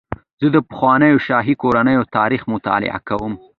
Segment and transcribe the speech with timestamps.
[0.41, 3.33] زه د پخوانیو شاهي کورنیو تاریخ مطالعه کوم.